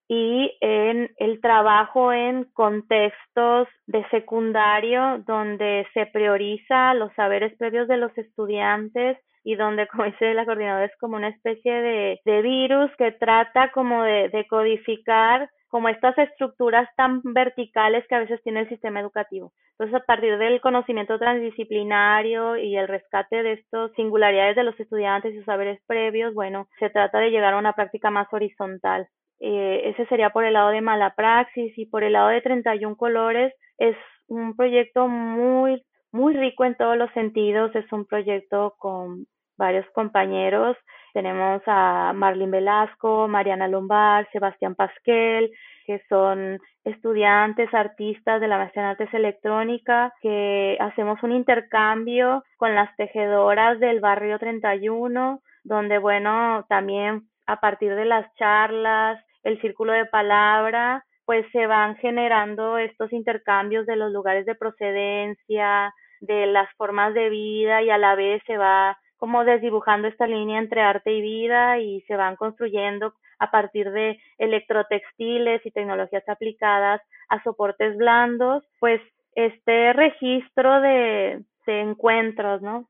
y 0.08 0.56
en 0.60 1.10
el 1.16 1.40
trabajo 1.40 2.12
en 2.12 2.44
contextos 2.52 3.68
de 3.86 4.06
secundario 4.10 5.22
donde 5.26 5.86
se 5.94 6.06
prioriza 6.06 6.94
los 6.94 7.12
saberes 7.14 7.56
previos 7.56 7.88
de 7.88 7.96
los 7.96 8.16
estudiantes 8.16 9.18
y 9.42 9.56
donde, 9.56 9.86
como 9.88 10.04
dice 10.04 10.34
la 10.34 10.44
coordinadora, 10.44 10.84
es 10.84 10.96
como 11.00 11.16
una 11.16 11.28
especie 11.28 11.72
de, 11.72 12.42
virus 12.42 12.90
que 12.98 13.12
trata 13.12 13.72
como 13.72 14.02
de, 14.02 14.28
de 14.28 14.46
codificar 14.46 15.50
como 15.74 15.88
estas 15.88 16.16
estructuras 16.18 16.88
tan 16.94 17.20
verticales 17.24 18.06
que 18.06 18.14
a 18.14 18.20
veces 18.20 18.40
tiene 18.44 18.60
el 18.60 18.68
sistema 18.68 19.00
educativo. 19.00 19.52
Entonces, 19.72 20.00
a 20.00 20.06
partir 20.06 20.38
del 20.38 20.60
conocimiento 20.60 21.18
transdisciplinario 21.18 22.56
y 22.56 22.76
el 22.76 22.86
rescate 22.86 23.42
de 23.42 23.54
estas 23.54 23.90
singularidades 23.96 24.54
de 24.54 24.62
los 24.62 24.78
estudiantes 24.78 25.34
y 25.34 25.38
sus 25.38 25.46
saberes 25.46 25.80
previos, 25.88 26.32
bueno, 26.32 26.68
se 26.78 26.90
trata 26.90 27.18
de 27.18 27.32
llegar 27.32 27.54
a 27.54 27.58
una 27.58 27.72
práctica 27.72 28.08
más 28.08 28.32
horizontal. 28.32 29.08
Eh, 29.40 29.80
ese 29.86 30.06
sería 30.06 30.30
por 30.30 30.44
el 30.44 30.52
lado 30.52 30.68
de 30.68 30.80
Malapraxis 30.80 31.76
y 31.76 31.86
por 31.86 32.04
el 32.04 32.12
lado 32.12 32.28
de 32.28 32.40
31 32.40 32.96
colores 32.96 33.52
es 33.76 33.96
un 34.28 34.54
proyecto 34.54 35.08
muy, 35.08 35.82
muy 36.12 36.34
rico 36.34 36.64
en 36.64 36.76
todos 36.76 36.96
los 36.96 37.10
sentidos. 37.14 37.74
Es 37.74 37.92
un 37.92 38.06
proyecto 38.06 38.76
con 38.78 39.26
varios 39.58 39.86
compañeros. 39.90 40.76
Tenemos 41.14 41.62
a 41.66 42.12
Marlene 42.12 42.50
Velasco, 42.50 43.28
Mariana 43.28 43.68
Lombard, 43.68 44.26
Sebastián 44.32 44.74
Pasquel, 44.74 45.52
que 45.86 46.02
son 46.08 46.58
estudiantes, 46.82 47.72
artistas 47.72 48.40
de 48.40 48.48
la 48.48 48.58
maestría 48.58 48.82
en 48.82 48.90
artes 48.90 49.14
electrónica, 49.14 50.12
que 50.20 50.76
hacemos 50.80 51.22
un 51.22 51.30
intercambio 51.30 52.42
con 52.56 52.74
las 52.74 52.94
tejedoras 52.96 53.78
del 53.78 54.00
barrio 54.00 54.40
31, 54.40 55.40
donde, 55.62 55.98
bueno, 55.98 56.66
también 56.68 57.28
a 57.46 57.60
partir 57.60 57.94
de 57.94 58.06
las 58.06 58.26
charlas, 58.34 59.24
el 59.44 59.60
círculo 59.60 59.92
de 59.92 60.06
palabra, 60.06 61.04
pues 61.26 61.46
se 61.52 61.68
van 61.68 61.94
generando 61.96 62.76
estos 62.76 63.12
intercambios 63.12 63.86
de 63.86 63.94
los 63.94 64.10
lugares 64.10 64.46
de 64.46 64.56
procedencia, 64.56 65.94
de 66.20 66.46
las 66.46 66.68
formas 66.76 67.14
de 67.14 67.28
vida 67.28 67.82
y 67.82 67.90
a 67.90 67.98
la 67.98 68.16
vez 68.16 68.42
se 68.46 68.56
va 68.56 68.98
como 69.16 69.44
desdibujando 69.44 70.08
esta 70.08 70.26
línea 70.26 70.58
entre 70.58 70.80
arte 70.80 71.12
y 71.12 71.20
vida 71.20 71.78
y 71.78 72.00
se 72.02 72.16
van 72.16 72.36
construyendo 72.36 73.14
a 73.38 73.50
partir 73.50 73.90
de 73.90 74.18
electrotextiles 74.38 75.64
y 75.64 75.70
tecnologías 75.70 76.28
aplicadas 76.28 77.00
a 77.28 77.42
soportes 77.42 77.96
blandos, 77.96 78.64
pues 78.80 79.00
este 79.34 79.92
registro 79.92 80.80
de, 80.80 81.42
encuentros, 81.66 82.62
¿no? 82.62 82.88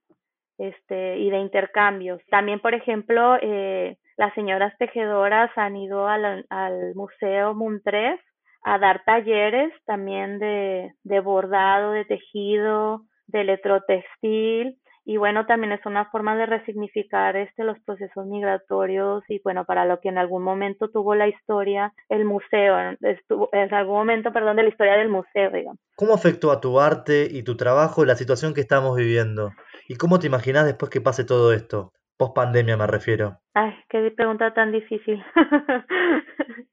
Este, 0.58 1.18
y 1.18 1.30
de 1.30 1.38
intercambios. 1.38 2.20
También, 2.28 2.60
por 2.60 2.74
ejemplo, 2.74 3.36
eh, 3.40 3.96
las 4.16 4.34
señoras 4.34 4.76
tejedoras 4.78 5.50
han 5.56 5.76
ido 5.76 6.06
al, 6.06 6.46
al 6.48 6.94
Museo 6.94 7.54
Montrés 7.54 8.20
a 8.62 8.78
dar 8.78 9.02
talleres 9.04 9.72
también 9.84 10.38
de, 10.38 10.92
de 11.02 11.20
bordado, 11.20 11.92
de 11.92 12.04
tejido, 12.04 13.02
de 13.26 13.40
electrotextil 13.42 14.78
y 15.06 15.18
bueno, 15.18 15.44
también 15.44 15.72
es 15.72 15.84
una 15.84 16.06
forma 16.06 16.34
de 16.36 16.46
resignificar 16.46 17.36
este 17.36 17.62
los 17.62 17.78
procesos 17.80 18.26
migratorios 18.26 19.22
y 19.28 19.38
bueno, 19.44 19.64
para 19.66 19.84
lo 19.84 20.00
que 20.00 20.08
en 20.08 20.16
algún 20.16 20.42
momento 20.42 20.88
tuvo 20.88 21.14
la 21.14 21.28
historia 21.28 21.92
el 22.08 22.24
museo, 22.24 22.96
estuvo, 23.02 23.50
en 23.52 23.72
algún 23.74 23.96
momento, 23.96 24.32
perdón, 24.32 24.56
de 24.56 24.62
la 24.62 24.68
historia 24.70 24.96
del 24.96 25.10
museo, 25.10 25.50
digamos. 25.50 25.78
¿Cómo 25.96 26.14
afectó 26.14 26.50
a 26.50 26.60
tu 26.60 26.80
arte 26.80 27.28
y 27.30 27.42
tu 27.42 27.56
trabajo 27.56 28.04
la 28.04 28.16
situación 28.16 28.54
que 28.54 28.62
estamos 28.62 28.96
viviendo? 28.96 29.50
¿Y 29.88 29.96
cómo 29.96 30.18
te 30.18 30.26
imaginas 30.26 30.64
después 30.64 30.90
que 30.90 31.02
pase 31.02 31.24
todo 31.24 31.52
esto? 31.52 31.92
Post 32.16 32.34
pandemia 32.34 32.76
me 32.76 32.86
refiero. 32.86 33.40
Ay, 33.52 33.74
qué 33.90 34.10
pregunta 34.10 34.54
tan 34.54 34.72
difícil. 34.72 35.22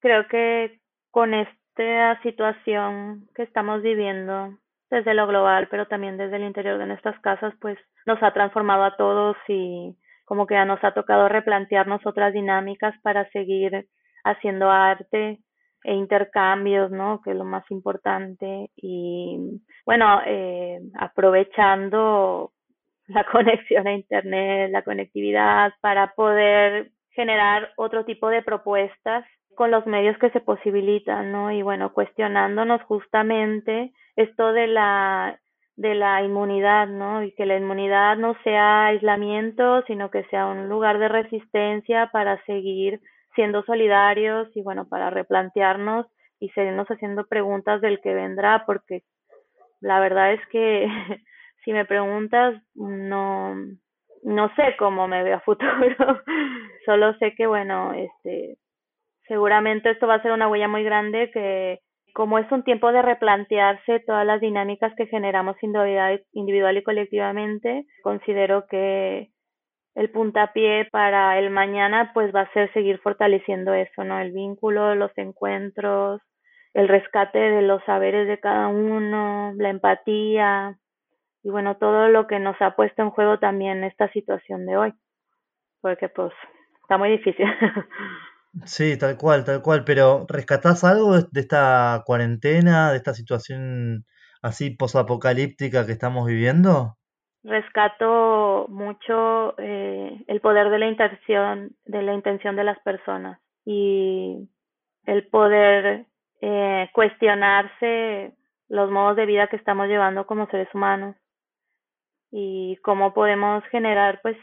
Creo 0.00 0.26
que 0.28 0.80
con 1.10 1.34
esta 1.34 2.20
situación 2.22 3.28
que 3.34 3.42
estamos 3.42 3.82
viviendo 3.82 4.58
desde 4.90 5.14
lo 5.14 5.26
global, 5.26 5.68
pero 5.70 5.86
también 5.86 6.16
desde 6.16 6.36
el 6.36 6.44
interior 6.44 6.78
de 6.78 6.86
nuestras 6.86 7.18
casas, 7.20 7.54
pues 7.60 7.78
nos 8.06 8.22
ha 8.22 8.32
transformado 8.32 8.84
a 8.84 8.96
todos 8.96 9.36
y 9.48 9.96
como 10.24 10.46
que 10.46 10.62
nos 10.64 10.82
ha 10.84 10.92
tocado 10.92 11.28
replantearnos 11.28 12.04
otras 12.04 12.32
dinámicas 12.32 12.94
para 13.02 13.28
seguir 13.30 13.86
haciendo 14.24 14.70
arte 14.70 15.38
e 15.84 15.94
intercambios, 15.94 16.90
¿no? 16.90 17.20
Que 17.22 17.30
es 17.30 17.36
lo 17.36 17.44
más 17.44 17.64
importante. 17.70 18.70
Y 18.76 19.60
bueno, 19.84 20.20
eh, 20.26 20.80
aprovechando 20.98 22.52
la 23.06 23.24
conexión 23.32 23.86
a 23.86 23.92
Internet, 23.92 24.70
la 24.72 24.82
conectividad, 24.82 25.72
para 25.80 26.14
poder 26.14 26.90
generar 27.10 27.72
otro 27.76 28.04
tipo 28.04 28.28
de 28.28 28.42
propuestas 28.42 29.24
con 29.56 29.72
los 29.72 29.86
medios 29.86 30.16
que 30.18 30.30
se 30.30 30.40
posibilitan, 30.40 31.32
¿no? 31.32 31.50
Y 31.50 31.62
bueno, 31.62 31.92
cuestionándonos 31.92 32.80
justamente 32.82 33.92
esto 34.14 34.52
de 34.52 34.68
la 34.68 35.40
de 35.76 35.94
la 35.94 36.22
inmunidad, 36.22 36.88
¿no? 36.88 37.22
Y 37.22 37.32
que 37.32 37.44
la 37.44 37.56
inmunidad 37.56 38.16
no 38.16 38.34
sea 38.44 38.86
aislamiento, 38.86 39.82
sino 39.86 40.10
que 40.10 40.24
sea 40.24 40.46
un 40.46 40.68
lugar 40.68 40.98
de 40.98 41.08
resistencia 41.08 42.10
para 42.12 42.42
seguir 42.44 43.00
siendo 43.34 43.62
solidarios 43.64 44.48
y 44.56 44.62
bueno, 44.62 44.88
para 44.88 45.10
replantearnos 45.10 46.06
y 46.40 46.48
seguirnos 46.50 46.88
haciendo 46.88 47.26
preguntas 47.26 47.80
del 47.82 48.00
que 48.00 48.14
vendrá, 48.14 48.64
porque 48.66 49.02
la 49.80 50.00
verdad 50.00 50.32
es 50.32 50.40
que 50.48 50.86
si 51.64 51.72
me 51.72 51.84
preguntas, 51.84 52.60
no, 52.74 53.54
no 54.22 54.54
sé 54.56 54.76
cómo 54.78 55.06
me 55.08 55.22
veo 55.22 55.36
a 55.36 55.40
futuro, 55.40 55.70
solo 56.86 57.14
sé 57.18 57.34
que 57.34 57.46
bueno, 57.46 57.92
este, 57.92 58.56
seguramente 59.28 59.90
esto 59.90 60.06
va 60.06 60.14
a 60.14 60.22
ser 60.22 60.32
una 60.32 60.48
huella 60.48 60.68
muy 60.68 60.84
grande 60.84 61.30
que 61.32 61.80
como 62.16 62.38
es 62.38 62.50
un 62.50 62.64
tiempo 62.64 62.92
de 62.92 63.02
replantearse 63.02 64.00
todas 64.06 64.24
las 64.24 64.40
dinámicas 64.40 64.90
que 64.96 65.06
generamos 65.06 65.54
individual 65.62 66.76
y 66.78 66.82
colectivamente, 66.82 67.84
considero 68.02 68.66
que 68.70 69.28
el 69.94 70.10
puntapié 70.10 70.86
para 70.90 71.38
el 71.38 71.50
mañana 71.50 72.12
pues 72.14 72.34
va 72.34 72.40
a 72.42 72.52
ser 72.54 72.72
seguir 72.72 73.00
fortaleciendo 73.00 73.74
eso, 73.74 74.02
¿no? 74.02 74.18
El 74.18 74.32
vínculo, 74.32 74.94
los 74.94 75.10
encuentros, 75.16 76.22
el 76.72 76.88
rescate 76.88 77.38
de 77.38 77.60
los 77.60 77.84
saberes 77.84 78.26
de 78.28 78.40
cada 78.40 78.68
uno, 78.68 79.52
la 79.58 79.68
empatía 79.68 80.78
y 81.42 81.50
bueno, 81.50 81.76
todo 81.76 82.08
lo 82.08 82.26
que 82.26 82.38
nos 82.38 82.56
ha 82.62 82.76
puesto 82.76 83.02
en 83.02 83.10
juego 83.10 83.38
también 83.38 83.84
esta 83.84 84.10
situación 84.12 84.64
de 84.64 84.78
hoy, 84.78 84.92
porque 85.82 86.08
pues 86.08 86.32
está 86.80 86.96
muy 86.96 87.10
difícil. 87.10 87.46
Sí, 88.64 88.98
tal 88.98 89.16
cual, 89.18 89.44
tal 89.44 89.62
cual, 89.62 89.84
pero 89.84 90.24
¿rescatás 90.28 90.82
algo 90.84 91.12
de 91.20 91.40
esta 91.40 92.02
cuarentena, 92.06 92.90
de 92.90 92.96
esta 92.96 93.12
situación 93.12 94.04
así 94.42 94.70
posapocalíptica 94.70 95.84
que 95.84 95.92
estamos 95.92 96.26
viviendo? 96.26 96.96
Rescato 97.44 98.66
mucho 98.68 99.54
eh, 99.58 100.24
el 100.26 100.40
poder 100.40 100.70
de 100.70 100.78
la 100.78 100.88
intención, 100.88 101.76
de 101.84 102.02
la 102.02 102.14
intención 102.14 102.56
de 102.56 102.64
las 102.64 102.78
personas 102.80 103.38
y 103.64 104.48
el 105.04 105.28
poder 105.28 106.06
eh, 106.40 106.88
cuestionarse 106.92 108.34
los 108.68 108.90
modos 108.90 109.16
de 109.16 109.26
vida 109.26 109.46
que 109.48 109.56
estamos 109.56 109.86
llevando 109.86 110.26
como 110.26 110.48
seres 110.48 110.68
humanos 110.74 111.14
y 112.32 112.76
cómo 112.82 113.14
podemos 113.14 113.62
generar 113.70 114.20
pues 114.22 114.36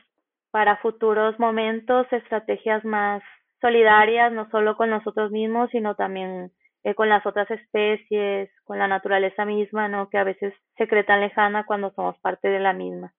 para 0.51 0.77
futuros 0.77 1.37
momentos 1.39 2.07
estrategias 2.11 2.85
más 2.85 3.21
solidarias, 3.63 4.33
no 4.33 4.49
solo 4.51 4.75
con 4.75 4.89
nosotros 4.89 5.31
mismos, 5.31 5.69
sino 5.71 5.95
también 5.95 6.51
eh, 6.83 6.95
con 6.95 7.07
las 7.07 7.25
otras 7.25 7.49
especies, 7.49 8.49
con 8.65 8.77
la 8.77 8.89
naturaleza 8.89 9.45
misma, 9.45 9.87
¿no? 9.87 10.09
Que 10.09 10.17
a 10.17 10.25
veces 10.25 10.53
se 10.77 10.85
cree 10.85 11.05
tan 11.05 11.21
lejana 11.21 11.65
cuando 11.65 11.93
somos 11.95 12.19
parte 12.19 12.49
de 12.49 12.59
la 12.59 12.73
misma. 12.73 13.13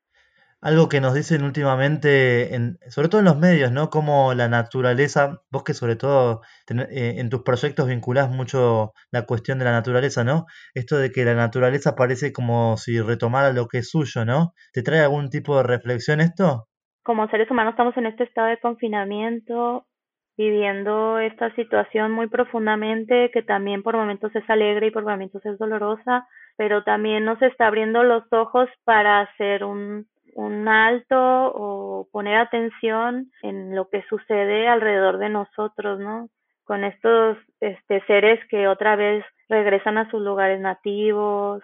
Algo 0.61 0.89
que 0.91 1.01
nos 1.01 1.15
dicen 1.15 1.45
últimamente, 1.45 2.55
en, 2.55 2.79
sobre 2.89 3.09
todo 3.09 3.21
en 3.21 3.25
los 3.25 3.39
medios, 3.39 3.73
¿no? 3.73 3.89
Como 3.89 4.35
la 4.35 4.49
naturaleza, 4.49 5.41
vos 5.51 5.63
que 5.65 5.73
sobre 5.73 5.97
todo 5.97 6.43
eh, 6.69 7.15
en 7.19 7.31
tus 7.31 7.43
proyectos 7.43 7.89
vinculás 7.89 8.31
mucho 8.31 8.93
la 9.11 9.25
cuestión 9.25 9.59
de 9.59 9.65
la 9.65 9.73
naturaleza, 9.73 10.25
¿no? 10.25 10.45
Esto 10.75 10.99
de 10.99 11.11
que 11.11 11.25
la 11.25 11.35
naturaleza 11.35 11.97
parece 11.97 12.35
como 12.35 12.77
si 12.77 13.01
retomara 13.01 13.53
lo 13.53 13.67
que 13.67 13.79
es 13.79 13.89
suyo, 13.89 14.27
¿no? 14.27 14.53
¿Te 14.75 14.83
trae 14.83 15.01
algún 15.01 15.31
tipo 15.31 15.57
de 15.57 15.63
reflexión 15.63 16.21
esto? 16.21 16.69
Como 17.03 17.29
seres 17.29 17.51
humanos 17.51 17.73
estamos 17.73 17.97
en 17.97 18.07
este 18.07 18.25
estado 18.25 18.49
de 18.49 18.59
confinamiento, 18.59 19.87
viviendo 20.37 21.19
esta 21.19 21.55
situación 21.55 22.13
muy 22.13 22.27
profundamente, 22.29 23.31
que 23.33 23.43
también 23.43 23.83
por 23.83 23.97
momentos 23.97 24.35
es 24.35 24.49
alegre 24.49 24.89
y 24.89 24.91
por 24.91 25.05
momentos 25.05 25.45
es 25.47 25.59
dolorosa, 25.59 26.27
pero 26.57 26.83
también 26.83 27.25
nos 27.25 27.41
está 27.43 27.67
abriendo 27.69 28.03
los 28.03 28.25
ojos 28.33 28.69
para 28.85 29.21
hacer 29.21 29.65
un, 29.65 30.07
un 30.35 30.69
alto 30.69 31.17
o 31.17 32.09
poner 32.11 32.37
atención 32.37 33.31
en 33.43 33.75
lo 33.75 33.89
que 33.89 34.03
sucede 34.09 34.69
alrededor 34.69 35.19
de 35.19 35.29
nosotros, 35.29 36.01
¿no? 36.01 36.29
Con 36.65 36.85
estos 36.85 37.39
este, 37.61 38.01
seres 38.07 38.41
que 38.49 38.69
otra 38.69 38.97
vez 38.97 39.25
regresan 39.49 39.99
a 39.99 40.11
sus 40.11 40.21
lugares 40.23 40.61
nativos, 40.61 41.63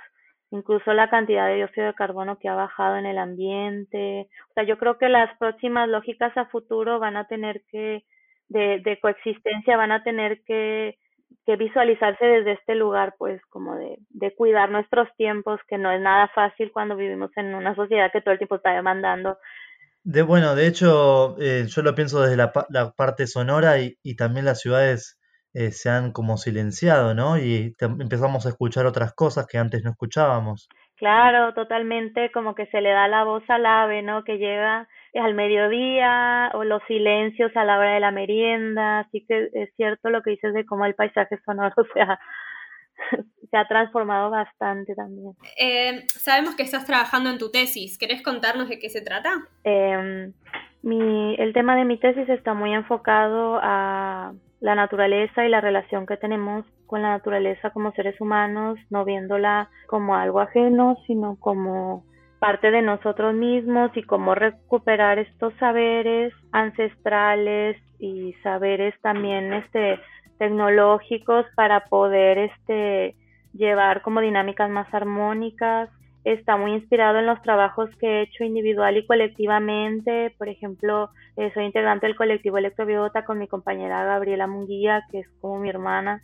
incluso 0.50 0.92
la 0.92 1.08
cantidad 1.08 1.46
de 1.46 1.56
dióxido 1.56 1.86
de 1.88 1.94
carbono 1.94 2.38
que 2.38 2.48
ha 2.48 2.54
bajado 2.54 2.96
en 2.96 3.06
el 3.06 3.18
ambiente. 3.18 4.28
O 4.50 4.52
sea, 4.54 4.64
yo 4.64 4.78
creo 4.78 4.98
que 4.98 5.08
las 5.08 5.36
próximas 5.38 5.88
lógicas 5.88 6.36
a 6.36 6.46
futuro 6.46 6.98
van 6.98 7.16
a 7.16 7.26
tener 7.26 7.62
que 7.70 8.04
de, 8.50 8.80
de 8.80 9.00
coexistencia 9.00 9.78
van 9.78 9.92
a 9.92 10.02
tener 10.02 10.42
que, 10.42 10.98
que 11.46 11.56
visualizarse 11.56 12.24
desde 12.24 12.52
este 12.52 12.74
lugar, 12.74 13.14
pues 13.18 13.40
como 13.46 13.76
de, 13.76 13.96
de 14.10 14.34
cuidar 14.34 14.70
nuestros 14.70 15.08
tiempos, 15.16 15.58
que 15.66 15.78
no 15.78 15.90
es 15.90 16.00
nada 16.00 16.28
fácil 16.34 16.70
cuando 16.72 16.96
vivimos 16.96 17.30
en 17.36 17.54
una 17.54 17.74
sociedad 17.74 18.12
que 18.12 18.20
todo 18.20 18.32
el 18.32 18.38
tiempo 18.38 18.56
está 18.56 18.74
demandando 18.74 19.38
de 20.02 20.22
bueno, 20.22 20.54
de 20.54 20.66
hecho, 20.66 21.36
eh, 21.40 21.66
yo 21.68 21.82
lo 21.82 21.94
pienso 21.94 22.22
desde 22.22 22.36
la, 22.36 22.52
la 22.70 22.92
parte 22.92 23.26
sonora 23.26 23.78
y, 23.80 23.98
y, 24.02 24.16
también 24.16 24.46
las 24.46 24.60
ciudades 24.60 25.20
eh, 25.52 25.72
se 25.72 25.90
han 25.90 26.12
como 26.12 26.36
silenciado, 26.38 27.14
¿no? 27.14 27.36
Y 27.38 27.74
empezamos 27.80 28.46
a 28.46 28.50
escuchar 28.50 28.86
otras 28.86 29.12
cosas 29.12 29.46
que 29.46 29.58
antes 29.58 29.82
no 29.84 29.90
escuchábamos. 29.90 30.68
Claro, 30.96 31.52
totalmente 31.54 32.30
como 32.32 32.54
que 32.54 32.66
se 32.66 32.80
le 32.80 32.90
da 32.90 33.08
la 33.08 33.24
voz 33.24 33.42
al 33.48 33.66
ave, 33.66 34.02
¿no? 34.02 34.24
Que 34.24 34.38
llega 34.38 34.88
al 35.14 35.34
mediodía 35.34 36.50
o 36.54 36.64
los 36.64 36.82
silencios 36.86 37.50
a 37.56 37.64
la 37.64 37.78
hora 37.78 37.94
de 37.94 38.00
la 38.00 38.10
merienda, 38.10 39.00
así 39.00 39.24
que 39.26 39.48
es 39.52 39.74
cierto 39.76 40.10
lo 40.10 40.22
que 40.22 40.30
dices 40.30 40.54
de 40.54 40.64
cómo 40.64 40.84
el 40.84 40.94
paisaje 40.94 41.38
sonoro 41.44 41.74
se 41.94 42.00
ha, 42.00 42.18
se 43.50 43.56
ha 43.56 43.66
transformado 43.66 44.30
bastante 44.30 44.94
también. 44.94 45.32
Eh, 45.58 46.04
sabemos 46.08 46.54
que 46.54 46.62
estás 46.62 46.86
trabajando 46.86 47.30
en 47.30 47.38
tu 47.38 47.50
tesis, 47.50 47.98
¿querés 47.98 48.22
contarnos 48.22 48.68
de 48.68 48.78
qué 48.78 48.88
se 48.88 49.02
trata? 49.02 49.30
Eh, 49.64 50.32
mi, 50.82 51.34
el 51.36 51.52
tema 51.52 51.76
de 51.76 51.84
mi 51.84 51.98
tesis 51.98 52.28
está 52.28 52.54
muy 52.54 52.72
enfocado 52.72 53.58
a 53.62 54.32
la 54.60 54.74
naturaleza 54.74 55.44
y 55.44 55.48
la 55.48 55.60
relación 55.60 56.06
que 56.06 56.16
tenemos 56.16 56.64
con 56.86 57.02
la 57.02 57.10
naturaleza 57.10 57.70
como 57.70 57.92
seres 57.92 58.20
humanos, 58.20 58.78
no 58.90 59.04
viéndola 59.04 59.70
como 59.86 60.16
algo 60.16 60.40
ajeno, 60.40 60.96
sino 61.06 61.36
como 61.38 62.04
parte 62.40 62.70
de 62.70 62.82
nosotros 62.82 63.34
mismos 63.34 63.94
y 63.94 64.02
cómo 64.02 64.34
recuperar 64.34 65.18
estos 65.18 65.52
saberes 65.60 66.32
ancestrales 66.50 67.76
y 67.98 68.32
saberes 68.42 68.94
también 69.02 69.52
este 69.52 70.00
tecnológicos 70.38 71.44
para 71.54 71.84
poder 71.84 72.38
este 72.38 73.14
llevar 73.52 74.00
como 74.00 74.20
dinámicas 74.20 74.70
más 74.70 74.92
armónicas. 74.92 75.90
Está 76.24 76.56
muy 76.56 76.72
inspirado 76.72 77.18
en 77.18 77.26
los 77.26 77.40
trabajos 77.42 77.90
que 77.98 78.06
he 78.06 78.22
hecho 78.22 78.44
individual 78.44 78.96
y 78.96 79.06
colectivamente. 79.06 80.34
Por 80.38 80.48
ejemplo, 80.48 81.10
eh, 81.36 81.50
soy 81.52 81.64
integrante 81.64 82.06
del 82.06 82.16
colectivo 82.16 82.56
Electrobiota 82.56 83.24
con 83.24 83.38
mi 83.38 83.48
compañera 83.48 84.04
Gabriela 84.04 84.46
Munguía, 84.46 85.04
que 85.10 85.20
es 85.20 85.28
como 85.40 85.58
mi 85.58 85.68
hermana, 85.68 86.22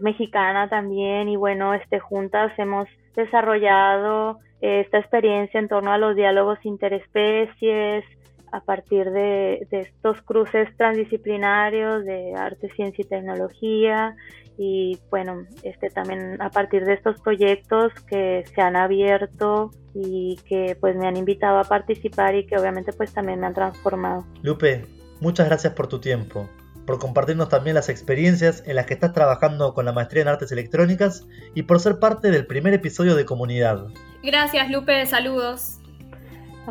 mexicana 0.00 0.68
también. 0.68 1.28
Y 1.28 1.36
bueno, 1.36 1.74
este, 1.74 1.98
juntas 1.98 2.52
hemos 2.58 2.88
desarrollado 3.14 4.38
esta 4.60 4.98
experiencia 4.98 5.60
en 5.60 5.68
torno 5.68 5.92
a 5.92 5.98
los 5.98 6.16
diálogos 6.16 6.58
interespecies, 6.64 8.04
a 8.52 8.60
partir 8.60 9.10
de, 9.10 9.66
estos 9.70 10.20
cruces 10.22 10.68
transdisciplinarios 10.76 12.04
de 12.04 12.34
arte, 12.34 12.70
ciencia 12.70 13.04
y 13.04 13.08
tecnología 13.08 14.16
y 14.56 14.98
bueno, 15.10 15.44
este 15.62 15.88
también 15.88 16.40
a 16.42 16.50
partir 16.50 16.84
de 16.84 16.94
estos 16.94 17.20
proyectos 17.20 17.92
que 18.08 18.44
se 18.54 18.60
han 18.60 18.74
abierto 18.74 19.70
y 19.94 20.36
que 20.48 20.76
pues 20.80 20.96
me 20.96 21.06
han 21.06 21.16
invitado 21.16 21.58
a 21.58 21.64
participar 21.64 22.34
y 22.34 22.46
que 22.46 22.56
obviamente 22.56 22.92
pues 22.92 23.12
también 23.12 23.38
me 23.38 23.46
han 23.46 23.54
transformado. 23.54 24.24
Lupe, 24.42 24.84
muchas 25.20 25.46
gracias 25.46 25.74
por 25.74 25.86
tu 25.86 26.00
tiempo, 26.00 26.48
por 26.88 26.98
compartirnos 26.98 27.50
también 27.50 27.74
las 27.74 27.90
experiencias 27.90 28.62
en 28.66 28.74
las 28.74 28.86
que 28.86 28.94
estás 28.94 29.12
trabajando 29.12 29.74
con 29.74 29.84
la 29.84 29.92
maestría 29.92 30.22
en 30.22 30.28
artes 30.28 30.50
electrónicas 30.52 31.28
y 31.54 31.64
por 31.64 31.80
ser 31.80 31.98
parte 31.98 32.30
del 32.30 32.46
primer 32.46 32.72
episodio 32.72 33.14
de 33.14 33.26
Comunidad. 33.26 33.88
Gracias 34.22 34.70
Lupe, 34.70 35.04
saludos. 35.04 35.78